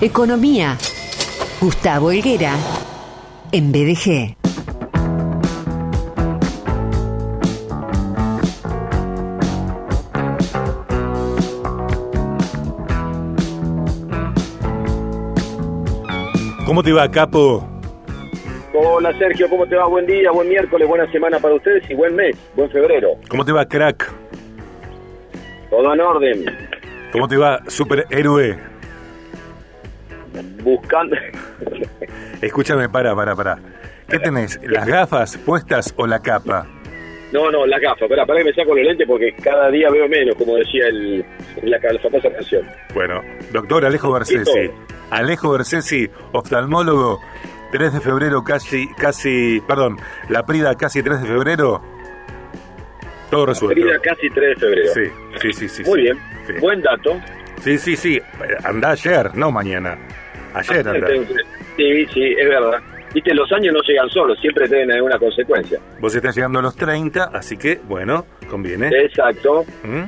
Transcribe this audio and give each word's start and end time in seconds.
Economía. 0.00 0.76
Gustavo 1.60 2.10
Helguera. 2.10 2.56
En 3.52 3.70
BDG. 3.70 4.36
¿Cómo 16.66 16.82
te 16.82 16.92
va, 16.92 17.08
Capo? 17.08 17.64
Hola 18.74 19.16
Sergio, 19.16 19.48
¿cómo 19.48 19.64
te 19.66 19.76
va? 19.76 19.86
Buen 19.86 20.06
día, 20.06 20.32
buen 20.32 20.48
miércoles, 20.48 20.88
buena 20.88 21.10
semana 21.12 21.38
para 21.38 21.54
ustedes 21.54 21.88
y 21.88 21.94
buen 21.94 22.16
mes, 22.16 22.36
buen 22.56 22.68
febrero. 22.70 23.10
¿Cómo 23.28 23.44
te 23.44 23.52
va, 23.52 23.64
crack? 23.64 24.12
Todo 25.70 25.94
en 25.94 26.00
orden. 26.00 26.44
¿Cómo 27.12 27.28
te 27.28 27.36
va, 27.36 27.60
superhéroe? 27.68 28.73
Buscando. 30.62 31.16
Escúchame, 32.40 32.88
para, 32.88 33.14
para, 33.14 33.34
para. 33.34 33.58
¿Qué 34.08 34.18
tenés? 34.18 34.60
¿Las 34.64 34.86
gafas 34.86 35.36
puestas 35.38 35.94
o 35.96 36.06
la 36.06 36.20
capa? 36.20 36.66
No, 37.32 37.50
no, 37.50 37.66
la 37.66 37.78
gafa. 37.78 38.04
Espera, 38.04 38.24
para 38.26 38.40
que 38.40 38.44
me 38.46 38.52
saco 38.52 38.74
los 38.74 38.84
lentes 38.84 39.06
porque 39.06 39.32
cada 39.42 39.70
día 39.70 39.90
veo 39.90 40.08
menos, 40.08 40.36
como 40.36 40.56
decía 40.56 40.86
el, 40.88 41.24
la, 41.62 41.78
la 41.78 41.98
famosa 42.00 42.30
canción. 42.30 42.62
Bueno, 42.94 43.20
doctor 43.52 43.84
Alejo 43.84 44.12
Bersesi. 44.12 44.70
Alejo 45.10 45.52
Bersesi, 45.52 46.08
oftalmólogo, 46.32 47.20
3 47.72 47.94
de 47.94 48.00
febrero 48.00 48.44
casi, 48.44 48.88
casi, 48.94 49.60
perdón, 49.66 49.96
la 50.28 50.44
prida 50.46 50.74
casi 50.76 51.02
3 51.02 51.22
de 51.22 51.28
febrero. 51.28 51.82
Todo 53.30 53.46
resuelto. 53.46 53.80
Prida 53.80 53.98
casi 54.00 54.28
3 54.30 54.48
de 54.50 54.56
febrero. 54.56 54.92
Sí, 54.94 55.10
sí, 55.40 55.52
sí, 55.52 55.68
sí. 55.68 55.82
Muy 55.84 55.98
sí. 55.98 56.02
bien, 56.04 56.18
Sí. 56.46 56.52
buen 56.60 56.82
dato. 56.82 57.20
Sí, 57.62 57.78
sí, 57.78 57.96
sí. 57.96 58.20
Anda 58.64 58.90
ayer, 58.90 59.34
no 59.34 59.50
mañana. 59.50 59.98
Ayer 60.54 60.88
anda. 60.88 61.08
Sí, 61.76 62.06
sí, 62.06 62.34
es 62.38 62.48
verdad. 62.48 62.80
Viste, 63.12 63.32
los 63.32 63.50
años 63.52 63.72
no 63.72 63.80
llegan 63.82 64.08
solos, 64.10 64.38
siempre 64.40 64.68
tienen 64.68 64.90
alguna 64.92 65.18
consecuencia. 65.18 65.78
Vos 66.00 66.14
estás 66.14 66.34
llegando 66.34 66.58
a 66.58 66.62
los 66.62 66.74
30, 66.76 67.30
así 67.32 67.56
que, 67.56 67.80
bueno, 67.84 68.26
conviene. 68.50 68.88
Exacto. 68.88 69.64
¿Mm? 69.84 70.04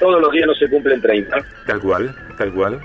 Todos 0.00 0.20
los 0.20 0.32
días 0.32 0.46
no 0.46 0.54
se 0.54 0.68
cumplen 0.68 1.00
30. 1.00 1.36
Tal 1.66 1.80
cual, 1.80 2.14
tal 2.36 2.52
cual. 2.52 2.80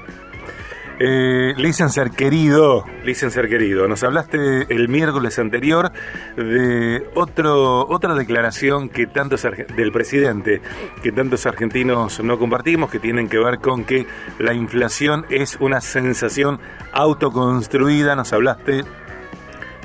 Eh, 1.01 1.53
licenciar 1.55 2.11
querido, 2.11 2.83
licenciar 3.05 3.47
querido, 3.47 3.87
nos 3.87 4.03
hablaste 4.03 4.63
el 4.67 4.89
miércoles 4.89 5.39
anterior 5.39 5.93
de 6.35 7.07
otro, 7.15 7.87
otra 7.87 8.15
declaración 8.15 8.89
que 8.89 9.07
tantos 9.07 9.47
del 9.77 9.93
presidente 9.93 10.61
que 11.01 11.13
tantos 11.13 11.45
argentinos 11.45 12.21
no 12.21 12.37
compartimos, 12.37 12.91
que 12.91 12.99
tienen 12.99 13.29
que 13.29 13.39
ver 13.39 13.59
con 13.59 13.85
que 13.85 14.07
la 14.39 14.53
inflación 14.53 15.25
es 15.29 15.55
una 15.61 15.79
sensación 15.79 16.59
autoconstruida. 16.91 18.17
Nos 18.17 18.33
hablaste 18.33 18.83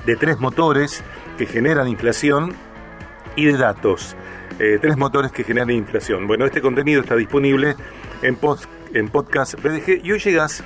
de 0.07 0.17
tres 0.17 0.41
motores 0.41 1.05
que 1.39 1.47
generan 1.47 1.87
inflación 1.87 2.55
y 3.37 3.45
de 3.45 3.57
datos. 3.57 4.17
Eh, 4.59 4.79
tres 4.83 4.97
motores 4.97 5.31
que 5.31 5.45
generan 5.45 5.71
inflación. 5.71 6.27
Bueno, 6.27 6.45
este 6.45 6.61
contenido 6.61 7.03
está 7.03 7.15
disponible 7.15 7.77
en, 8.23 8.37
en 8.95 9.09
podcast 9.11 9.55
BDG 9.63 10.05
y 10.05 10.11
hoy 10.11 10.19
llegas 10.19 10.65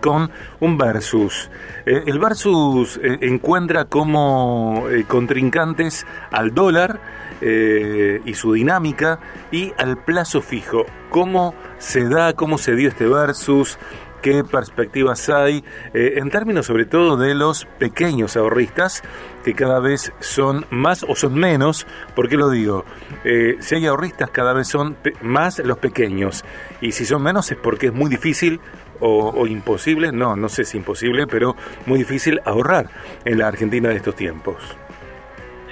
con 0.00 0.30
un 0.60 0.78
versus. 0.78 1.50
Eh, 1.86 2.04
el 2.06 2.18
versus 2.18 2.98
eh, 3.02 3.18
encuentra 3.22 3.86
como 3.86 4.86
eh, 4.90 5.04
contrincantes 5.06 6.06
al 6.30 6.54
dólar 6.54 7.00
y 7.40 8.34
su 8.34 8.54
dinámica 8.54 9.20
y 9.52 9.72
al 9.78 10.02
plazo 10.02 10.42
fijo. 10.42 10.86
¿Cómo 11.08 11.54
se 11.78 12.08
da, 12.08 12.32
cómo 12.32 12.58
se 12.58 12.74
dio 12.74 12.88
este 12.88 13.06
versus? 13.06 13.78
¿Qué 14.22 14.42
perspectivas 14.44 15.28
hay? 15.28 15.62
eh, 15.94 16.14
en 16.16 16.30
términos 16.30 16.66
sobre 16.66 16.84
todo 16.84 17.16
de 17.16 17.34
los 17.34 17.64
pequeños 17.78 18.36
ahorristas, 18.36 19.02
que 19.44 19.54
cada 19.54 19.80
vez 19.80 20.12
son 20.20 20.64
más 20.70 21.04
o 21.08 21.14
son 21.14 21.34
menos. 21.34 21.86
¿Por 22.14 22.28
qué 22.28 22.36
lo 22.36 22.50
digo? 22.50 22.84
Eh, 23.24 23.56
si 23.60 23.76
hay 23.76 23.86
ahorristas, 23.86 24.30
cada 24.30 24.52
vez 24.52 24.68
son 24.68 24.96
más 25.22 25.58
los 25.60 25.78
pequeños. 25.78 26.44
Y 26.80 26.92
si 26.92 27.04
son 27.04 27.22
menos 27.22 27.50
es 27.50 27.58
porque 27.58 27.86
es 27.86 27.92
muy 27.92 28.10
difícil 28.10 28.60
o, 29.00 29.30
o 29.30 29.46
imposible, 29.46 30.10
no, 30.12 30.36
no 30.36 30.48
sé 30.48 30.64
si 30.64 30.76
imposible, 30.76 31.26
pero 31.26 31.54
muy 31.86 31.98
difícil 31.98 32.40
ahorrar 32.44 32.86
en 33.24 33.38
la 33.38 33.46
Argentina 33.46 33.88
de 33.88 33.96
estos 33.96 34.16
tiempos. 34.16 34.56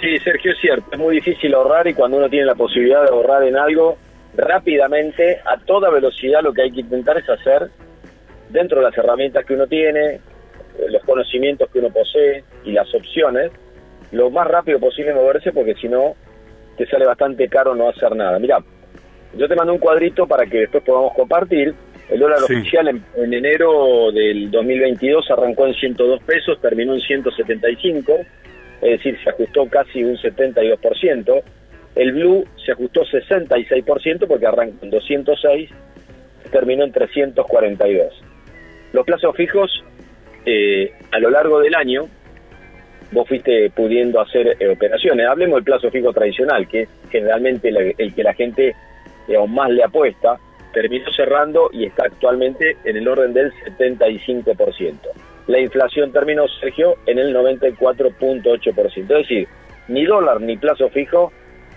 Sí, 0.00 0.18
Sergio, 0.18 0.52
es 0.52 0.58
cierto. 0.60 0.86
Es 0.92 0.98
muy 0.98 1.16
difícil 1.16 1.54
ahorrar 1.54 1.88
y 1.88 1.94
cuando 1.94 2.18
uno 2.18 2.28
tiene 2.28 2.46
la 2.46 2.54
posibilidad 2.54 3.02
de 3.02 3.08
ahorrar 3.10 3.42
en 3.44 3.56
algo, 3.56 3.96
rápidamente, 4.36 5.40
a 5.44 5.58
toda 5.64 5.90
velocidad, 5.90 6.42
lo 6.42 6.52
que 6.52 6.62
hay 6.62 6.70
que 6.72 6.80
intentar 6.80 7.16
es 7.18 7.28
hacer, 7.28 7.70
dentro 8.50 8.78
de 8.78 8.84
las 8.84 8.96
herramientas 8.98 9.44
que 9.44 9.54
uno 9.54 9.66
tiene, 9.66 10.14
eh, 10.14 10.20
los 10.90 11.02
conocimientos 11.04 11.68
que 11.70 11.78
uno 11.78 11.90
posee 11.90 12.44
y 12.64 12.72
las 12.72 12.92
opciones, 12.94 13.50
lo 14.12 14.30
más 14.30 14.46
rápido 14.46 14.78
posible 14.78 15.14
moverse 15.14 15.52
porque 15.52 15.74
si 15.74 15.88
no, 15.88 16.14
te 16.76 16.86
sale 16.86 17.06
bastante 17.06 17.48
caro 17.48 17.74
no 17.74 17.88
hacer 17.88 18.14
nada. 18.14 18.38
Mira, 18.38 18.58
yo 19.36 19.48
te 19.48 19.54
mando 19.56 19.72
un 19.72 19.78
cuadrito 19.78 20.26
para 20.26 20.46
que 20.46 20.58
después 20.60 20.84
podamos 20.84 21.12
compartir. 21.14 21.74
El 22.08 22.20
dólar 22.20 22.38
Sí. 22.46 22.54
oficial 22.54 22.86
en, 22.88 23.02
en 23.16 23.34
enero 23.34 24.12
del 24.12 24.50
2022 24.50 25.28
arrancó 25.30 25.66
en 25.66 25.74
102 25.74 26.22
pesos, 26.22 26.60
terminó 26.60 26.94
en 26.94 27.00
175 27.00 28.12
es 28.80 28.90
decir, 28.98 29.18
se 29.22 29.30
ajustó 29.30 29.66
casi 29.68 30.04
un 30.04 30.16
72%. 30.16 31.42
El 31.94 32.12
blue 32.12 32.44
se 32.64 32.72
ajustó 32.72 33.02
66% 33.04 34.26
porque 34.26 34.46
arrancó 34.46 34.84
en 34.84 34.90
206, 34.90 35.70
terminó 36.52 36.84
en 36.84 36.92
342. 36.92 38.12
Los 38.96 39.04
plazos 39.04 39.36
fijos, 39.36 39.84
eh, 40.46 40.90
a 41.12 41.18
lo 41.18 41.28
largo 41.28 41.60
del 41.60 41.74
año, 41.74 42.08
vos 43.12 43.28
fuiste 43.28 43.68
pudiendo 43.68 44.22
hacer 44.22 44.56
eh, 44.58 44.70
operaciones. 44.70 45.28
Hablemos 45.28 45.56
del 45.56 45.64
plazo 45.64 45.90
fijo 45.90 46.14
tradicional, 46.14 46.66
que 46.66 46.84
es 46.84 46.88
generalmente 47.10 47.68
el 47.98 48.14
que 48.14 48.22
la 48.22 48.32
gente 48.32 48.74
digamos, 49.28 49.50
más 49.50 49.68
le 49.68 49.84
apuesta, 49.84 50.38
terminó 50.72 51.12
cerrando 51.12 51.68
y 51.74 51.84
está 51.84 52.04
actualmente 52.06 52.78
en 52.84 52.96
el 52.96 53.06
orden 53.06 53.34
del 53.34 53.52
75%. 53.52 54.94
La 55.46 55.58
inflación 55.58 56.10
terminó, 56.10 56.48
Sergio, 56.48 56.96
en 57.04 57.18
el 57.18 57.36
94.8%. 57.36 58.96
Es 58.96 59.08
decir, 59.08 59.46
ni 59.88 60.06
dólar 60.06 60.40
ni 60.40 60.56
plazo 60.56 60.88
fijo 60.88 61.34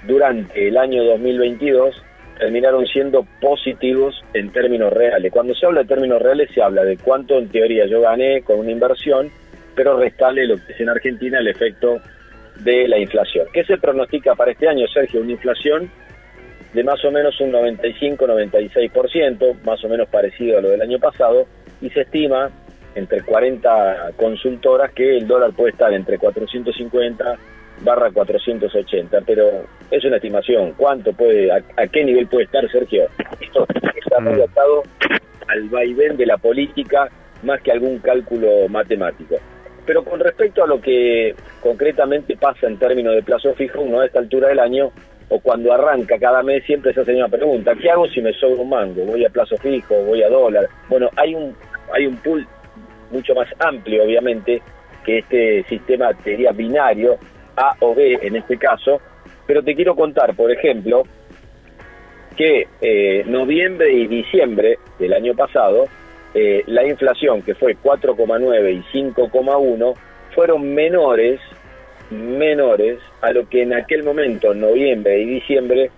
durante 0.07 0.69
el 0.69 0.77
año 0.77 1.03
2022 1.03 2.01
terminaron 2.39 2.87
siendo 2.87 3.25
positivos 3.41 4.23
en 4.33 4.51
términos 4.51 4.91
reales. 4.91 5.31
Cuando 5.31 5.53
se 5.53 5.65
habla 5.65 5.81
de 5.81 5.87
términos 5.87 6.21
reales 6.21 6.49
se 6.53 6.61
habla 6.61 6.83
de 6.83 6.97
cuánto 6.97 7.37
en 7.37 7.49
teoría 7.49 7.85
yo 7.85 8.01
gané 8.01 8.41
con 8.41 8.59
una 8.59 8.71
inversión, 8.71 9.29
pero 9.75 9.99
restale 9.99 10.47
lo 10.47 10.55
que 10.55 10.73
es 10.73 10.79
en 10.79 10.89
Argentina 10.89 11.39
el 11.39 11.47
efecto 11.47 12.01
de 12.61 12.87
la 12.87 12.97
inflación. 12.97 13.47
¿Qué 13.53 13.63
se 13.65 13.77
pronostica 13.77 14.35
para 14.35 14.51
este 14.51 14.67
año, 14.67 14.87
Sergio? 14.87 15.21
Una 15.21 15.33
inflación 15.33 15.91
de 16.73 16.83
más 16.83 17.03
o 17.03 17.11
menos 17.11 17.39
un 17.41 17.51
95-96%, 17.51 19.61
más 19.63 19.83
o 19.83 19.89
menos 19.89 20.07
parecido 20.07 20.57
a 20.57 20.61
lo 20.61 20.69
del 20.69 20.81
año 20.81 20.99
pasado, 20.99 21.45
y 21.81 21.89
se 21.89 22.01
estima 22.01 22.49
entre 22.95 23.21
40 23.21 24.11
consultoras 24.17 24.91
que 24.93 25.17
el 25.17 25.27
dólar 25.27 25.51
puede 25.51 25.71
estar 25.71 25.93
entre 25.93 26.17
450 26.17 27.37
barra 27.81 28.11
480, 28.11 29.21
pero 29.25 29.45
es 29.91 30.03
una 30.05 30.17
estimación. 30.17 30.73
¿Cuánto 30.77 31.13
puede, 31.13 31.51
a, 31.51 31.61
a 31.77 31.87
qué 31.87 32.03
nivel 32.03 32.27
puede 32.27 32.45
estar, 32.45 32.69
Sergio? 32.71 33.07
Esto 33.39 33.65
está 33.95 34.19
muy 34.19 34.33
Mm. 34.33 34.41
atado 34.41 34.83
al 35.47 35.69
vaivén 35.69 36.17
de 36.17 36.25
la 36.25 36.37
política 36.37 37.09
más 37.43 37.61
que 37.61 37.71
algún 37.71 37.99
cálculo 37.99 38.67
matemático. 38.69 39.35
Pero 39.85 40.03
con 40.03 40.19
respecto 40.19 40.63
a 40.63 40.67
lo 40.67 40.79
que 40.79 41.33
concretamente 41.61 42.37
pasa 42.37 42.67
en 42.67 42.77
términos 42.77 43.15
de 43.15 43.23
plazo 43.23 43.53
fijo, 43.53 43.81
uno 43.81 44.01
a 44.01 44.05
esta 44.05 44.19
altura 44.19 44.49
del 44.49 44.59
año 44.59 44.91
o 45.29 45.39
cuando 45.39 45.71
arranca 45.73 46.19
cada 46.19 46.43
mes 46.43 46.63
siempre 46.65 46.93
se 46.93 47.01
hace 47.01 47.15
una 47.15 47.27
pregunta, 47.29 47.73
¿qué 47.75 47.89
hago 47.89 48.07
si 48.07 48.21
me 48.21 48.33
sobra 48.33 48.61
un 48.61 48.69
mango? 48.69 49.05
¿Voy 49.05 49.25
a 49.25 49.29
plazo 49.29 49.57
fijo? 49.57 49.95
¿Voy 50.03 50.21
a 50.21 50.29
dólar? 50.29 50.67
Bueno, 50.89 51.09
hay 51.15 51.33
un, 51.33 51.55
hay 51.93 52.05
un 52.05 52.17
pool 52.17 52.45
mucho 53.11 53.33
más 53.33 53.47
amplio, 53.59 54.03
obviamente, 54.03 54.61
que 55.05 55.19
este 55.19 55.63
sistema 55.69 56.13
te 56.13 56.31
diría 56.31 56.51
binario, 56.51 57.17
A 57.59 57.75
o 57.81 57.93
B 57.93 58.17
en 58.21 58.35
este 58.37 58.57
caso, 58.57 59.01
pero 59.45 59.63
te 59.63 59.75
quiero 59.75 59.95
contar, 59.95 60.35
por 60.35 60.51
ejemplo, 60.51 61.03
que 62.37 62.67
eh, 62.81 63.23
noviembre 63.27 63.91
y 63.91 64.07
diciembre 64.07 64.79
del 64.97 65.13
año 65.13 65.35
pasado, 65.35 65.87
eh, 66.33 66.63
la 66.67 66.85
inflación, 66.87 67.41
que 67.41 67.55
fue 67.55 67.75
4,9 67.75 68.71
y 68.71 68.97
5,1, 68.97 69.93
fueron 70.33 70.73
menores, 70.73 71.41
menores 72.11 72.99
a 73.21 73.31
lo 73.31 73.49
que 73.49 73.63
en 73.63 73.73
aquel 73.73 74.03
momento, 74.03 74.53
noviembre 74.53 75.19
y 75.19 75.25
diciembre, 75.25 75.91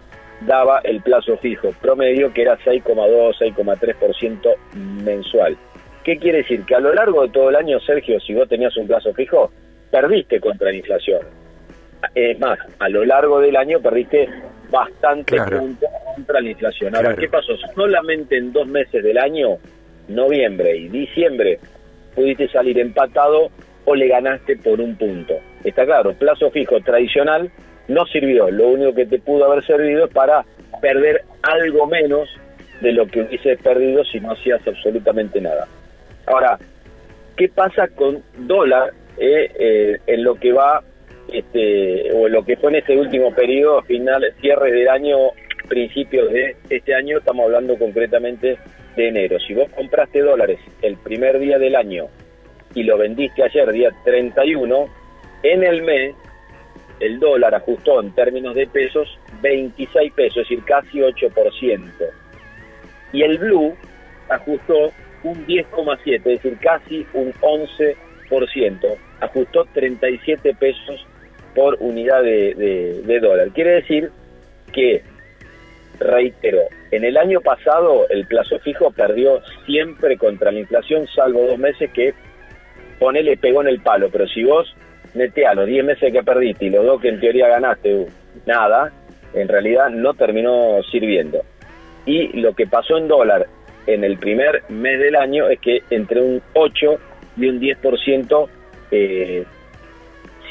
daba 0.48 0.80
el 0.84 1.02
plazo 1.02 1.38
fijo 1.38 1.70
promedio, 1.80 2.34
que 2.34 2.42
era 2.42 2.58
6,2, 2.58 3.38
6,3% 3.38 4.56
mensual. 5.04 5.58
¿Qué 6.04 6.18
quiere 6.18 6.40
decir? 6.40 6.66
Que 6.66 6.76
a 6.76 6.80
lo 6.80 6.94
largo 6.94 7.22
de 7.22 7.30
todo 7.30 7.50
el 7.50 7.56
año, 7.56 7.80
Sergio, 7.82 8.20
si 8.20 8.34
vos 8.34 8.50
tenías 8.50 8.76
un 8.78 8.88
plazo 8.88 9.14
fijo, 9.14 9.52
perdiste 9.92 10.40
contra 10.40 10.72
la 10.72 10.78
inflación. 10.78 11.41
Es 12.16 12.40
más, 12.40 12.60
a 12.80 12.90
lo 12.90 13.06
largo 13.06 13.40
del 13.40 13.56
año 13.56 13.80
perdiste 13.80 14.28
bastante 14.70 15.36
Claro. 15.36 15.60
puntos 15.60 15.90
contra 16.16 16.42
la 16.42 16.50
inflación. 16.50 16.96
Ahora, 16.96 17.10
Claro. 17.10 17.22
¿qué 17.22 17.30
pasó? 17.30 17.58
Solamente 17.76 18.38
en 18.38 18.52
dos 18.54 18.68
meses 18.68 19.04
del 19.04 19.18
año 19.18 19.58
noviembre 20.08 20.76
y 20.76 20.88
diciembre 20.90 21.60
pudiste 22.16 22.48
salir 22.50 22.80
empatado 22.80 23.50
o 23.86 23.96
le 23.96 24.08
ganaste 24.08 24.58
por 24.58 24.80
un 24.80 24.96
punto. 24.96 25.36
Está 25.64 25.86
claro, 25.86 26.14
plazo 26.14 26.52
fijo 26.52 26.80
tradicional 26.82 27.52
no 27.88 28.06
sirvió, 28.06 28.50
lo 28.50 28.70
único 28.70 28.94
que 28.94 29.06
te 29.06 29.20
pudo 29.20 29.46
haber 29.46 29.64
servido 29.66 30.06
es 30.06 30.14
para 30.14 30.46
perder 30.82 31.24
algo 31.42 31.88
menos 31.88 32.30
de 32.80 32.94
lo 32.94 33.06
que 33.06 33.22
hubieses 33.22 33.60
perdido 33.62 34.04
si 34.06 34.20
no 34.20 34.32
hacías 34.32 34.66
absolutamente 34.68 35.42
nada. 35.42 35.68
Ahora, 36.26 36.58
¿qué 37.36 37.50
pasa 37.50 37.88
con 37.90 38.24
dólar 38.38 38.92
eh, 39.18 39.52
eh, 39.60 39.98
en 40.08 40.24
lo 40.24 40.36
que 40.36 40.52
va, 40.52 40.82
este, 41.32 42.12
o 42.14 42.28
lo 42.28 42.44
que 42.44 42.58
fue 42.58 42.72
en 42.72 42.78
este 42.78 42.98
último 42.98 43.34
periodo, 43.34 43.82
final, 43.84 44.24
cierre 44.42 44.72
del 44.72 44.90
año, 44.90 45.18
principios 45.68 46.32
de 46.32 46.56
este 46.70 46.94
año, 46.94 47.20
estamos 47.20 47.46
hablando 47.46 47.78
concretamente 47.78 48.58
de 48.96 49.08
enero. 49.08 49.40
Si 49.40 49.54
vos 49.54 49.70
compraste 49.76 50.22
dólares 50.22 50.60
el 50.82 50.98
primer 50.98 51.40
día 51.40 51.58
del 51.58 51.76
año 51.76 52.08
y 52.74 52.84
lo 52.84 52.98
vendiste 52.98 53.44
ayer, 53.44 53.72
día 53.72 53.92
31, 54.04 54.88
en 55.44 55.64
el 55.64 55.82
mes 55.82 56.16
el 57.00 57.20
dólar 57.20 57.56
ajustó 57.56 58.00
en 58.00 58.14
términos 58.14 58.56
de 58.56 58.68
pesos 58.68 59.08
26 59.42 60.14
pesos, 60.14 60.38
es 60.38 60.50
decir, 60.50 60.64
casi 60.66 61.00
8%. 61.00 61.92
Y 63.14 63.24
el 63.24 63.38
blue 63.40 63.76
ajustó 64.30 64.92
un 65.24 65.46
10,7, 65.48 66.16
es 66.16 66.24
decir, 66.24 66.58
casi 66.62 67.06
un 67.14 67.34
11%. 67.34 67.96
Ajustó 69.20 69.66
37 69.74 70.54
pesos 70.56 71.08
por 71.56 71.78
unidad 71.80 72.24
de, 72.24 73.20
dólar. 73.22 73.50
Quiere 73.50 73.72
decir 73.76 74.10
que, 74.74 75.04
reitero, 76.00 76.62
en 76.92 77.04
el 77.04 77.18
año 77.18 77.42
pasado 77.42 78.08
el 78.10 78.26
plazo 78.26 78.60
fijo 78.60 78.92
perdió 78.92 79.42
siempre 79.66 80.18
contra 80.18 80.52
la 80.52 80.60
inflación, 80.60 81.08
salvo 81.08 81.46
dos 81.46 81.58
meses 81.58 81.92
que 81.92 82.14
ponele 83.00 83.38
pegó 83.38 83.62
en 83.62 83.68
el 83.68 83.82
palo. 83.82 84.10
Pero 84.12 84.28
si 84.28 84.44
vos 84.44 84.74
a 85.46 85.54
los 85.54 85.68
10 85.68 85.86
meses 85.86 86.14
que 86.14 86.24
perdiste 86.24 86.66
y 86.66 86.70
los 86.70 86.86
dos 86.86 87.02
que 87.02 87.10
en 87.10 87.20
teoría 87.20 87.48
ganaste, 87.48 88.08
nada, 88.46 88.92
en 89.34 89.48
realidad 89.48 89.90
no 89.90 90.14
terminó 90.14 90.82
sirviendo. 90.92 91.42
Y 92.06 92.40
lo 92.40 92.54
que 92.54 92.68
pasó 92.68 92.98
en 92.98 93.08
dólar 93.08 93.48
en 93.88 94.04
el 94.04 94.18
primer 94.18 94.64
mes 94.70 95.00
del 95.00 95.16
año 95.16 95.50
es 95.50 95.60
que 95.60 95.84
entre 95.90 96.22
un 96.22 96.42
8 96.54 97.00
y 97.38 97.50
un 97.50 97.60
10%, 97.60 98.50
eh, 98.92 99.46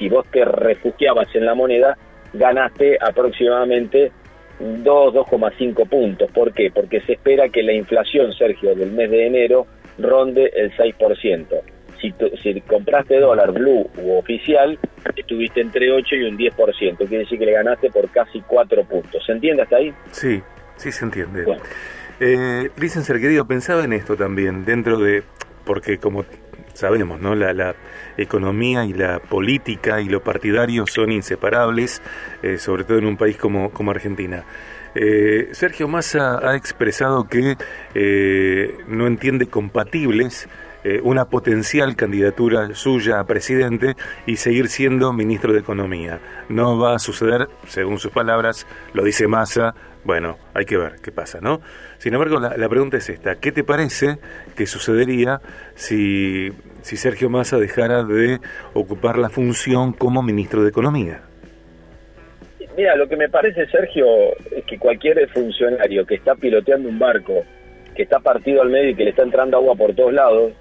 si 0.01 0.09
vos 0.09 0.27
te 0.33 0.45
refugiabas 0.45 1.29
en 1.37 1.47
la 1.47 1.55
moneda, 1.55 1.97
ganaste 2.33 2.99
aproximadamente 3.01 4.11
2, 4.59 5.15
2,5 5.15 5.89
puntos. 5.89 6.31
¿Por 6.33 6.53
qué? 6.53 6.73
Porque 6.75 7.01
se 7.03 7.13
espera 7.13 7.49
que 7.51 7.63
la 7.63 7.75
inflación, 7.75 8.33
Sergio, 8.33 8.75
del 8.75 8.91
mes 8.91 9.11
de 9.11 9.27
enero 9.27 9.67
ronde 9.99 10.51
el 10.57 10.73
6% 10.77 11.63
si, 12.01 12.61
compraste 12.63 13.19
dólar 13.19 13.53
blue 13.53 13.91
u 13.99 14.13
oficial, 14.17 14.79
estuviste 15.17 15.61
entre 15.61 15.93
8 15.93 16.17
y 16.17 16.23
un 16.25 16.39
10%. 16.39 16.97
Quiere 16.97 17.19
decir 17.19 17.39
que 17.39 17.47
le 17.47 17.53
ganaste 17.53 17.91
por 17.91 18.09
casi 18.11 18.41
4 18.41 18.85
puntos. 18.85 19.25
¿Se 19.25 19.33
entiende 19.33 19.63
hasta 19.63 19.77
ahí? 19.77 19.93
Sí, 20.11 20.41
sí 20.77 20.93
se 20.93 21.05
entiende. 21.05 21.45
Bueno. 21.45 21.63
Eh, 22.21 22.71
ser 22.89 23.21
querido, 23.21 23.47
pensaba 23.47 23.85
en 23.85 23.93
esto 23.93 24.17
también, 24.17 24.65
dentro 24.65 24.99
de, 24.99 25.23
porque 25.65 25.99
como 25.99 26.25
sabemos, 26.75 27.21
¿no? 27.21 27.35
La, 27.35 27.53
la, 27.53 27.75
economía 28.17 28.85
y 28.85 28.93
la 28.93 29.19
política 29.19 30.01
y 30.01 30.09
lo 30.09 30.23
partidario 30.23 30.87
son 30.87 31.11
inseparables, 31.11 32.03
eh, 32.43 32.59
sobre 32.59 32.85
todo 32.85 32.99
en 32.99 33.07
un 33.07 33.17
país 33.17 33.37
como, 33.37 33.71
como 33.71 33.91
Argentina. 33.91 34.45
Eh, 34.95 35.49
Sergio 35.53 35.89
Massa 35.89 36.41
ha 36.43 36.57
expresado 36.57 37.25
que 37.29 37.57
eh, 37.95 38.77
no 38.89 39.07
entiende 39.07 39.47
compatibles 39.47 40.49
eh, 40.83 41.01
una 41.03 41.27
potencial 41.27 41.95
candidatura 41.97 42.75
suya 42.75 43.21
a 43.21 43.25
presidente 43.25 43.97
y 44.27 44.37
seguir 44.37 44.69
siendo 44.69 45.13
ministro 45.13 45.53
de 45.53 45.61
Economía. 45.61 46.21
No 46.49 46.79
va 46.79 46.95
a 46.95 46.99
suceder, 46.99 47.49
según 47.67 47.99
sus 47.99 48.11
palabras, 48.11 48.67
lo 48.95 49.05
dice 49.05 49.27
Massa, 49.29 49.75
bueno, 50.05 50.39
hay 50.55 50.65
que 50.65 50.79
ver 50.79 50.95
qué 51.03 51.13
pasa, 51.13 51.41
¿no? 51.43 51.61
Sin 51.99 52.15
embargo, 52.15 52.41
la, 52.41 52.69
pregunta 52.69 52.97
es 52.97 53.11
esta, 53.11 53.37
¿qué 53.37 53.53
te 53.53 53.65
parece 53.65 54.19
que 54.57 54.67
sucedería 54.67 55.41
si, 55.75 56.51
si 56.81 56.97
Sergio 56.97 57.29
Massa 57.29 57.59
dejara 57.59 58.03
de 58.03 58.39
ocupar 58.73 59.19
la 59.19 59.29
función 59.29 59.93
como 59.93 60.23
ministro 60.23 60.63
de 60.63 60.71
Economía? 60.71 61.21
Mira, 62.77 62.97
lo 62.97 63.07
que 63.07 63.17
me 63.17 63.29
parece, 63.29 63.67
Sergio, 63.67 64.07
es 64.57 64.65
que 64.65 64.79
cualquier 64.79 65.29
funcionario 65.29 66.07
que 66.07 66.15
está 66.15 66.35
piloteando 66.35 66.89
un 66.89 66.99
barco, 66.99 67.45
que 67.95 68.05
está 68.05 68.21
partido 68.21 68.63
al 68.63 68.71
medio 68.71 68.91
y 68.91 68.95
que 68.95 69.05
le 69.05 69.11
está 69.11 69.23
entrando 69.23 69.59
agua 69.59 69.75
por 69.75 69.95
todos 69.95 70.15
lados, 70.15 70.53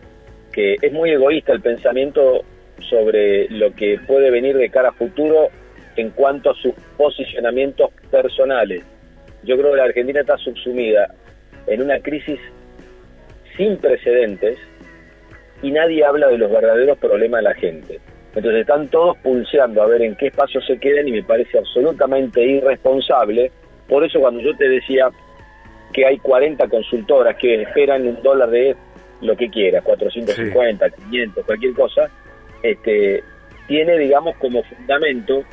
que 0.51 0.75
es 0.81 0.91
muy 0.91 1.11
egoísta 1.11 1.53
el 1.53 1.61
pensamiento 1.61 2.43
sobre 2.89 3.49
lo 3.49 3.73
que 3.73 3.99
puede 4.07 4.31
venir 4.31 4.57
de 4.57 4.69
cara 4.69 4.89
a 4.89 4.93
futuro 4.93 5.49
en 5.95 6.09
cuanto 6.11 6.51
a 6.51 6.55
sus 6.55 6.73
posicionamientos 6.97 7.91
personales. 8.09 8.83
Yo 9.43 9.57
creo 9.57 9.71
que 9.71 9.77
la 9.77 9.83
Argentina 9.83 10.21
está 10.21 10.37
subsumida 10.37 11.13
en 11.67 11.81
una 11.81 11.99
crisis 11.99 12.39
sin 13.57 13.77
precedentes 13.77 14.57
y 15.61 15.71
nadie 15.71 16.05
habla 16.05 16.27
de 16.27 16.37
los 16.37 16.51
verdaderos 16.51 16.97
problemas 16.97 17.39
de 17.39 17.49
la 17.49 17.55
gente. 17.55 17.99
Entonces 18.35 18.61
están 18.61 18.87
todos 18.89 19.17
pulseando 19.17 19.81
a 19.81 19.87
ver 19.87 20.01
en 20.01 20.15
qué 20.15 20.27
espacio 20.27 20.61
se 20.61 20.77
quedan 20.77 21.07
y 21.07 21.11
me 21.11 21.23
parece 21.23 21.57
absolutamente 21.57 22.41
irresponsable. 22.45 23.51
Por 23.87 24.05
eso 24.05 24.19
cuando 24.19 24.39
yo 24.41 24.55
te 24.55 24.69
decía 24.69 25.09
que 25.93 26.05
hay 26.05 26.17
40 26.19 26.67
consultoras 26.67 27.35
que 27.37 27.63
esperan 27.63 28.07
un 28.07 28.21
dólar 28.21 28.49
de 28.51 28.75
lo 29.21 29.35
que 29.35 29.49
quiera, 29.49 29.81
450, 29.81 30.89
500, 30.89 31.45
cualquier 31.45 31.73
cosa, 31.73 32.09
este, 32.63 33.23
tiene, 33.67 33.97
digamos, 33.97 34.35
como 34.37 34.63
fundamento 34.63 35.43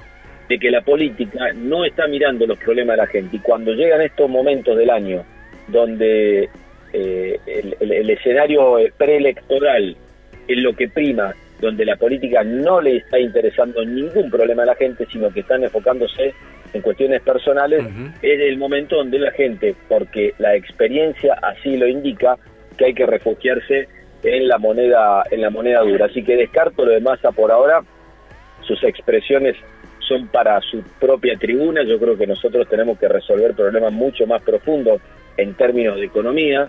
de 0.48 0.58
que 0.58 0.70
la 0.70 0.80
política 0.82 1.52
no 1.54 1.84
está 1.84 2.06
mirando 2.06 2.46
los 2.46 2.58
problemas 2.58 2.96
de 2.96 3.02
la 3.02 3.08
gente. 3.08 3.36
Y 3.36 3.40
cuando 3.40 3.72
llegan 3.72 4.00
estos 4.02 4.28
momentos 4.30 4.76
del 4.76 4.90
año 4.90 5.24
donde 5.68 6.48
eh, 6.92 7.40
el, 7.46 8.10
escenario 8.10 8.76
preelectoral 8.96 9.96
es 10.46 10.58
lo 10.58 10.74
que 10.74 10.88
prima, 10.88 11.34
donde 11.60 11.84
la 11.84 11.96
política 11.96 12.44
no 12.44 12.80
le 12.80 12.98
está 12.98 13.18
interesando 13.18 13.84
ningún 13.84 14.30
problema 14.30 14.62
a 14.62 14.66
la 14.66 14.74
gente, 14.76 15.06
sino 15.10 15.32
que 15.32 15.40
están 15.40 15.64
enfocándose 15.64 16.34
en 16.72 16.82
cuestiones 16.82 17.22
personales, 17.22 17.84
es 18.22 18.40
el 18.40 18.58
momento 18.58 18.96
donde 18.96 19.18
la 19.18 19.30
gente, 19.32 19.74
porque 19.88 20.34
la 20.38 20.54
experiencia 20.54 21.34
así 21.42 21.76
lo 21.76 21.86
indica, 21.86 22.38
que 22.76 22.86
hay 22.86 22.94
que 22.94 23.06
refugiarse 23.06 23.88
en 24.22 24.48
la 24.48 24.58
moneda 24.58 25.22
en 25.30 25.40
la 25.40 25.50
moneda 25.50 25.80
dura. 25.80 26.06
Así 26.06 26.22
que 26.22 26.36
descarto 26.36 26.84
lo 26.84 26.92
de 26.92 27.00
Massa 27.00 27.32
por 27.32 27.50
ahora. 27.50 27.82
Sus 28.62 28.82
expresiones 28.84 29.56
son 30.00 30.28
para 30.28 30.60
su 30.60 30.82
propia 31.00 31.36
tribuna. 31.36 31.82
Yo 31.84 31.98
creo 31.98 32.16
que 32.16 32.26
nosotros 32.26 32.68
tenemos 32.68 32.98
que 32.98 33.08
resolver 33.08 33.54
problemas 33.54 33.92
mucho 33.92 34.26
más 34.26 34.42
profundos 34.42 35.00
en 35.36 35.54
términos 35.54 35.96
de 35.96 36.06
economía 36.06 36.68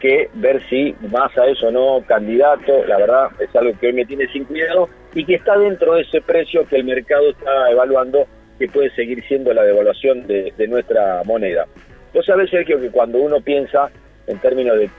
que 0.00 0.28
ver 0.34 0.62
si 0.68 0.94
Massa 1.10 1.46
es 1.46 1.62
o 1.62 1.70
no 1.70 2.04
candidato. 2.06 2.84
La 2.86 2.98
verdad 2.98 3.28
es 3.40 3.54
algo 3.56 3.72
que 3.78 3.86
hoy 3.86 3.92
me 3.94 4.04
tiene 4.04 4.26
sin 4.28 4.44
cuidado 4.44 4.88
y 5.14 5.24
que 5.24 5.36
está 5.36 5.56
dentro 5.58 5.94
de 5.94 6.02
ese 6.02 6.20
precio 6.20 6.66
que 6.68 6.76
el 6.76 6.84
mercado 6.84 7.30
está 7.30 7.70
evaluando 7.70 8.26
que 8.58 8.68
puede 8.68 8.90
seguir 8.90 9.24
siendo 9.26 9.52
la 9.52 9.62
devaluación 9.62 10.26
de, 10.26 10.52
nuestra 10.68 11.22
moneda. 11.24 11.66
Vos 12.12 12.26
sabés, 12.26 12.50
Sergio, 12.50 12.80
que 12.80 12.90
cuando 12.90 13.18
uno 13.18 13.40
piensa 13.40 13.90
en 14.26 14.38
términos 14.38 14.78
de 14.78 14.90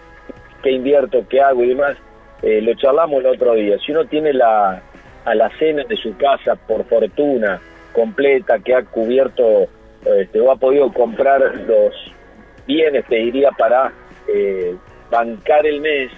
qué 0.66 0.72
invierto, 0.72 1.24
qué 1.30 1.40
hago 1.42 1.64
y 1.64 1.70
demás, 1.70 1.96
eh, 2.42 2.60
lo 2.60 2.74
charlamos 2.74 3.20
el 3.20 3.28
otro 3.28 3.54
día. 3.54 3.78
Si 3.86 3.92
uno 3.92 4.06
tiene 4.06 4.34
la 4.34 4.82
cena 5.60 5.84
de 5.88 5.96
su 5.96 6.18
casa 6.18 6.56
por 6.56 6.84
fortuna 6.86 7.62
completa, 7.94 8.58
que 8.58 8.74
ha 8.74 8.82
cubierto 8.84 9.68
este, 10.04 10.42
o 10.42 10.52
ha 10.52 10.56
podido 10.56 10.92
comprar 10.92 11.40
los 11.68 11.94
bienes, 12.66 13.06
te 13.06 13.18
diría, 13.18 13.52
para 13.52 13.94
eh, 14.28 14.76
bancar 15.12 15.68
el 15.68 15.82
mes, 15.82 16.12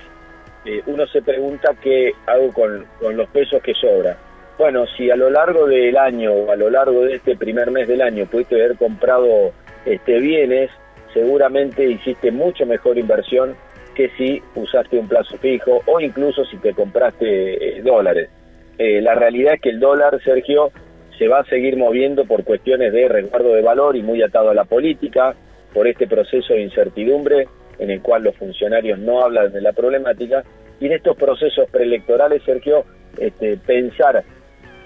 eh, 0.64 0.82
uno 0.86 1.06
se 1.08 1.22
pregunta 1.22 1.76
qué 1.82 2.14
hago 2.26 2.54
con, 2.54 2.86
con 3.02 3.18
los 3.18 3.28
pesos 3.30 3.62
que 3.62 3.74
sobra. 3.74 4.16
Bueno, 4.58 4.86
si 4.96 5.12
a 5.12 5.18
lo 5.18 5.30
largo 5.30 5.68
del 5.68 5.98
año 5.98 6.32
o 6.32 6.52
a 6.52 6.56
lo 6.56 6.70
largo 6.70 7.02
de 7.02 7.16
este 7.16 7.36
primer 7.36 7.70
mes 7.70 7.90
del 7.90 8.02
año 8.02 8.26
pudiste 8.26 8.56
haber 8.56 8.78
comprado 8.78 9.52
este, 9.86 10.20
bienes, 10.20 10.72
seguramente 11.14 11.84
hiciste 11.84 12.32
mucho 12.32 12.66
mejor 12.66 12.98
inversión 12.98 13.56
que 13.98 14.12
si 14.16 14.44
usaste 14.54 15.00
un 15.00 15.08
plazo 15.08 15.40
fijo 15.40 15.82
o 15.88 16.00
incluso 16.00 16.46
si 16.46 16.58
te 16.58 16.72
compraste 16.72 17.80
eh, 17.80 17.82
dólares. 17.82 18.30
Eh, 18.78 19.02
la 19.02 19.16
realidad 19.16 19.56
es 19.56 19.62
que 19.62 19.70
el 19.70 19.80
dólar, 19.80 20.22
Sergio, 20.24 20.72
se 21.18 21.28
va 21.28 21.40
a 21.40 21.46
seguir 21.46 21.78
moviendo 21.78 22.26
por 22.26 22.44
cuestiones 22.44 22.94
de 22.94 23.08
resguardo 23.10 23.56
de 23.56 23.64
valor 23.64 23.96
y 23.96 24.04
muy 24.04 24.22
atado 24.22 24.52
a 24.52 24.54
la 24.54 24.66
política, 24.66 25.36
por 25.74 25.88
este 25.88 26.06
proceso 26.06 26.54
de 26.54 26.62
incertidumbre 26.62 27.48
en 27.80 27.90
el 27.90 28.02
cual 28.02 28.24
los 28.24 28.36
funcionarios 28.36 29.00
no 29.00 29.24
hablan 29.24 29.52
de 29.52 29.62
la 29.62 29.74
problemática. 29.74 30.44
Y 30.80 30.86
en 30.86 30.92
estos 30.92 31.18
procesos 31.18 31.68
preelectorales, 31.72 32.44
Sergio, 32.44 32.86
este, 33.18 33.58
pensar 33.58 34.24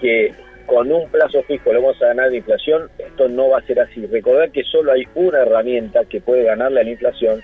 que 0.00 0.32
con 0.64 0.90
un 0.90 1.10
plazo 1.10 1.42
fijo 1.42 1.70
le 1.70 1.80
vamos 1.80 2.00
a 2.00 2.06
ganar 2.06 2.30
la 2.30 2.36
inflación, 2.36 2.88
esto 2.96 3.28
no 3.28 3.50
va 3.50 3.58
a 3.58 3.66
ser 3.66 3.78
así. 3.78 4.06
Recordar 4.06 4.50
que 4.52 4.64
solo 4.64 4.92
hay 4.92 5.04
una 5.14 5.42
herramienta 5.42 6.06
que 6.06 6.22
puede 6.22 6.44
ganarle 6.44 6.80
a 6.80 6.84
la 6.84 6.90
inflación, 6.90 7.42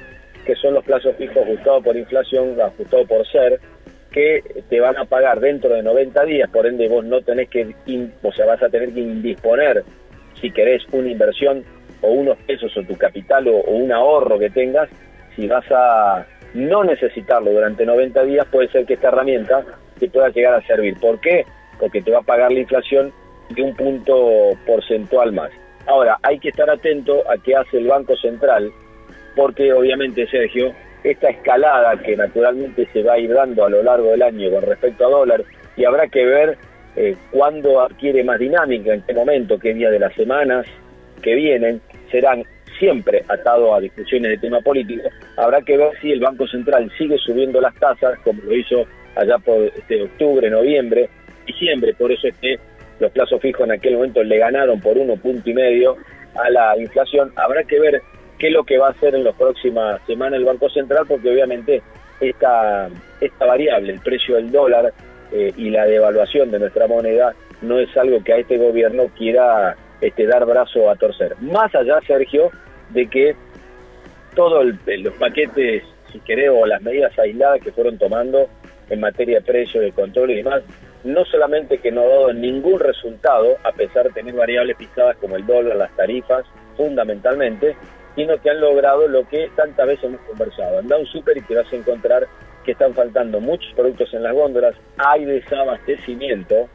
que 0.49 0.57
son 0.57 0.73
los 0.73 0.83
plazos 0.83 1.14
fijos 1.17 1.37
ajustados 1.43 1.85
por 1.85 1.95
inflación, 1.95 2.59
ajustados 2.59 3.07
por 3.07 3.26
ser, 3.26 3.61
que 4.11 4.43
te 4.71 4.81
van 4.81 4.97
a 4.97 5.05
pagar 5.05 5.40
dentro 5.40 5.69
de 5.75 5.83
90 5.83 6.25
días, 6.25 6.49
por 6.49 6.67
ende 6.67 6.88
vos 6.88 7.05
no 7.05 7.21
tenés 7.21 7.50
que, 7.50 7.75
o 8.23 8.33
sea, 8.33 8.47
vas 8.47 8.62
a 8.62 8.71
tener 8.71 8.95
que 8.95 9.00
indisponer, 9.00 9.85
si 10.40 10.50
querés, 10.50 10.83
una 10.90 11.11
inversión 11.11 11.64
o 12.00 12.12
unos 12.12 12.38
pesos 12.47 12.75
o 12.78 12.83
tu 12.83 12.97
capital 12.97 13.47
o, 13.47 13.61
un 13.61 13.93
ahorro 13.93 14.38
que 14.38 14.49
tengas, 14.49 14.88
si 15.37 15.47
vas 15.47 15.67
a 15.71 16.25
no 16.55 16.83
necesitarlo 16.83 17.50
durante 17.50 17.85
90 17.85 18.25
días, 18.25 18.47
puede 18.50 18.69
ser 18.69 18.87
que 18.87 18.95
esta 18.95 19.09
herramienta 19.09 19.62
te 19.99 20.09
pueda 20.09 20.31
llegar 20.31 20.55
a 20.55 20.67
servir. 20.67 20.99
¿Por 20.99 21.21
qué? 21.21 21.45
Porque 21.78 22.00
te 22.00 22.11
va 22.11 22.21
a 22.21 22.23
pagar 22.23 22.50
la 22.50 22.61
inflación 22.61 23.12
de 23.50 23.61
un 23.61 23.76
punto 23.76 24.52
porcentual 24.67 25.31
más. 25.31 25.50
Ahora, 25.85 26.19
hay 26.23 26.38
que 26.38 26.49
estar 26.49 26.71
atento 26.71 27.23
a 27.31 27.37
qué 27.37 27.55
hace 27.55 27.76
el 27.76 27.88
Banco 27.88 28.17
Central, 28.17 28.73
porque 29.38 29.73
obviamente, 29.73 30.26
Sergio, 30.26 30.75
esta 31.04 31.30
escalada 31.30 31.97
que 32.02 32.16
naturalmente 32.16 32.88
se 32.92 33.04
va 33.04 33.12
a 33.12 33.18
ir 33.21 33.33
dando 33.33 33.66
a 33.66 33.71
lo 33.71 33.85
largo 33.85 34.11
del 34.11 34.23
año 34.23 34.50
con 34.50 34.62
respecto 34.62 35.07
a 35.07 35.11
dólar, 35.11 35.45
y 35.76 35.85
habrá 35.85 36.09
que 36.09 36.25
ver 36.25 36.59
eh, 36.97 37.14
cuándo 37.30 37.80
adquiere 37.80 38.25
más 38.25 38.40
dinámica, 38.40 38.95
en 38.95 39.02
qué 39.02 39.14
momento, 39.14 39.57
qué 39.57 39.75
día 39.75 39.90
de 39.90 40.00
las 40.00 40.12
semanas 40.14 40.66
que 41.23 41.37
vienen, 41.37 41.80
serán 42.11 42.42
siempre 42.80 43.23
atados 43.28 43.76
a 43.76 43.80
discusiones 43.80 44.33
de 44.33 44.38
tema 44.38 44.61
político. 44.61 45.09
Habrá 45.37 45.62
que 45.62 45.76
ver 45.76 45.90
si 46.02 46.11
el 46.11 46.18
Banco 46.18 46.49
Central 46.49 46.90
sigue 46.99 47.16
subiendo 47.18 47.61
las 47.61 47.76
tasas, 47.76 48.18
como 48.25 48.42
lo 48.42 48.57
hizo 48.57 48.87
allá 49.14 49.38
por 49.38 49.62
este, 49.62 50.02
octubre, 50.02 50.50
noviembre, 50.50 51.09
diciembre, 51.47 51.95
por 51.95 52.11
eso 52.11 52.26
es 52.26 52.37
que 52.38 52.59
los 52.99 53.12
plazos 53.12 53.40
fijos 53.40 53.66
en 53.66 53.73
aquel 53.75 53.95
momento 53.95 54.21
le 54.21 54.38
ganaron 54.38 54.80
por 54.80 54.99
uno 54.99 55.14
punto 55.14 55.49
y 55.49 55.54
medio 55.54 55.97
a 56.35 56.50
la 56.50 56.76
inflación. 56.76 57.30
Habrá 57.37 57.62
que 57.62 57.78
ver 57.78 58.02
qué 58.38 58.49
es 58.49 58.52
lo 58.52 58.64
que 58.64 58.78
va 58.78 58.88
a 58.88 58.90
hacer 58.90 59.14
en 59.14 59.25
las 59.25 59.35
próximas 59.35 60.00
semanas 60.07 60.38
el 60.38 60.45
Banco 60.45 60.71
Central, 60.71 61.04
porque 61.09 61.30
obviamente 61.30 61.83
esta, 62.21 62.88
esta 63.21 63.47
variable, 63.47 63.92
el 63.92 64.00
precio 64.00 64.37
del 64.37 64.50
dólar 64.50 64.92
eh, 65.33 65.52
y 65.57 65.71
la 65.71 65.85
devaluación 65.87 66.50
de 66.50 66.59
nuestra 66.59 66.87
moneda, 66.87 67.35
no 67.62 67.78
es 67.78 67.95
algo 67.97 68.23
que 68.23 68.33
a 68.33 68.38
este 68.38 68.57
gobierno 68.57 69.09
quiera 69.16 69.76
este, 70.00 70.26
dar 70.26 70.47
brazo 70.47 70.88
a 70.90 70.97
torcer. 70.97 71.35
Más 71.40 71.75
allá, 71.75 72.00
Sergio, 72.07 72.50
de 72.90 73.09
que 73.09 73.37
todos 74.35 74.64
los 74.87 75.14
paquetes, 75.14 75.83
si 76.12 76.21
querés, 76.21 76.50
o 76.50 76.64
las 76.66 76.80
medidas 76.83 77.18
aisladas 77.18 77.61
que 77.61 77.73
fueron 77.73 77.99
tomando 77.99 78.49
en 78.88 79.00
materia 79.00 79.40
de 79.40 79.45
precios, 79.45 79.83
de 79.83 79.92
control 79.92 80.30
y 80.30 80.37
demás, 80.37 80.62
no 81.04 81.25
solamente 81.25 81.78
que 81.78 81.90
no 81.90 82.02
ha 82.02 82.07
dado 82.07 82.33
ningún 82.33 82.80
resultado, 82.80 83.57
a 83.64 83.73
pesar 83.73 84.04
de 84.04 84.11
tener 84.11 84.35
variables 84.35 84.76
pisadas 84.76 85.16
como 85.16 85.37
el 85.37 85.47
dólar, 85.47 85.76
las 85.76 85.95
tarifas, 85.97 86.45
fundamentalmente, 86.76 87.76
sino 88.15 88.41
que 88.41 88.50
han 88.50 88.61
logrado 88.61 89.07
lo 89.09 89.27
que 89.29 89.50
tantas 89.55 89.87
veces 89.87 90.05
hemos 90.05 90.21
conversado. 90.23 90.79
Anda 90.79 90.97
un 90.97 91.07
súper 91.07 91.37
y 91.37 91.43
te 91.43 91.55
vas 91.55 91.73
a 91.73 91.77
encontrar 91.77 92.27
que 92.65 92.73
están 92.73 92.95
faltando 92.95 93.41
muchos 93.41 93.73
productos 93.75 94.12
en 94.12 94.23
las 94.23 94.35
góndolas, 94.35 94.75
hay 94.99 95.25
desabastecimiento 95.25 96.69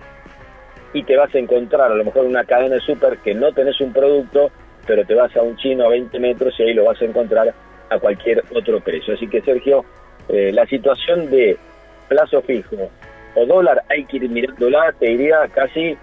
y 0.94 1.04
te 1.04 1.18
vas 1.18 1.34
a 1.36 1.38
encontrar 1.38 1.92
a 1.92 1.96
lo 1.96 2.04
mejor 2.04 2.25
una 2.25 2.44
cadena 2.46 2.75
de 2.75 2.82
súper 2.82 3.18
que 3.20 3.34
no 3.34 3.52
tenés 3.52 3.80
un 3.82 3.94
producto, 3.94 4.52
pero 4.88 5.06
te 5.06 5.13
vas 5.13 5.36
a 5.36 5.42
un 5.42 5.56
chino 5.58 5.86
a 5.86 5.90
20 5.90 6.20
metros 6.20 6.54
y 6.60 6.63
ahí 6.63 6.74
lo 6.74 6.86
vas 6.86 7.02
a 7.02 7.06
encontrar 7.06 7.54
a 7.90 8.00
cualquier 8.00 8.44
otro 8.56 8.80
precio. 8.80 9.13
Así 9.13 9.28
que 9.28 9.42
Sergio, 9.42 9.86
eh, 10.30 10.52
la 10.52 10.66
situación 10.66 11.30
de 11.30 11.58
plazo 12.08 12.42
fijo 12.42 12.90
o 13.36 13.46
dólar 13.46 13.84
hay 13.90 14.06
que 14.06 14.18
ir 14.18 14.30
mirándola, 14.30 14.94
te 15.00 15.08
diría 15.08 15.48
casi 15.54 15.98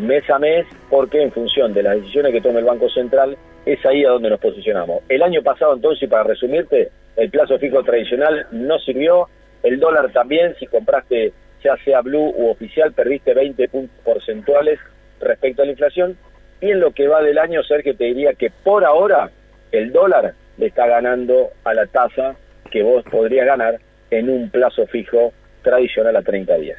mes 0.00 0.28
a 0.30 0.38
mes, 0.38 0.66
porque 0.90 1.22
en 1.22 1.32
función 1.32 1.72
de 1.72 1.82
las 1.82 1.96
decisiones 1.96 2.32
que 2.32 2.40
tome 2.40 2.60
el 2.60 2.64
Banco 2.64 2.88
Central, 2.88 3.36
es 3.66 3.84
ahí 3.86 4.04
a 4.04 4.10
donde 4.10 4.30
nos 4.30 4.40
posicionamos. 4.40 5.02
El 5.08 5.22
año 5.22 5.42
pasado, 5.42 5.74
entonces, 5.74 6.08
para 6.08 6.24
resumirte, 6.24 6.90
el 7.16 7.30
plazo 7.30 7.58
fijo 7.58 7.82
tradicional 7.82 8.46
no 8.50 8.78
sirvió, 8.78 9.28
el 9.62 9.78
dólar 9.78 10.10
también, 10.12 10.54
si 10.58 10.66
compraste 10.66 11.32
ya 11.62 11.76
sea 11.84 12.00
blue 12.00 12.34
u 12.36 12.48
oficial, 12.48 12.92
perdiste 12.92 13.34
20 13.34 13.68
puntos 13.68 13.96
porcentuales 14.04 14.80
respecto 15.20 15.62
a 15.62 15.64
la 15.64 15.72
inflación, 15.72 16.16
y 16.60 16.70
en 16.70 16.80
lo 16.80 16.92
que 16.92 17.08
va 17.08 17.22
del 17.22 17.38
año, 17.38 17.62
Sergio, 17.62 17.96
te 17.96 18.04
diría 18.04 18.34
que 18.34 18.50
por 18.50 18.84
ahora 18.84 19.30
el 19.70 19.92
dólar 19.92 20.34
le 20.58 20.66
está 20.66 20.86
ganando 20.86 21.50
a 21.64 21.74
la 21.74 21.86
tasa 21.86 22.36
que 22.70 22.82
vos 22.82 23.04
podrías 23.10 23.46
ganar 23.46 23.78
en 24.10 24.28
un 24.28 24.50
plazo 24.50 24.86
fijo 24.86 25.32
tradicional 25.62 26.16
a 26.16 26.22
30 26.22 26.56
días. 26.56 26.78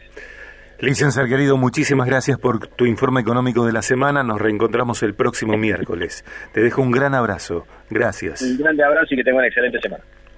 Licenciado 0.84 1.30
querido, 1.30 1.56
muchísimas 1.56 2.06
gracias 2.06 2.38
por 2.38 2.68
tu 2.68 2.86
informe 2.86 3.22
económico 3.22 3.66
de 3.66 3.72
la 3.72 3.82
semana. 3.82 4.22
Nos 4.22 4.42
reencontramos 4.42 5.02
el 5.02 5.13
próximo 5.13 5.56
miércoles. 5.58 6.25
Te 6.52 6.62
dejo 6.62 6.82
un 6.82 6.92
gran 6.92 7.16
abrazo. 7.16 7.66
Gracias. 7.90 8.42
Un 8.42 8.58
grande 8.58 8.84
abrazo 8.84 9.08
y 9.12 9.16
que 9.16 9.24
tenga 9.24 9.38
una 9.38 9.48
excelente 9.48 9.80
semana. 9.80 10.04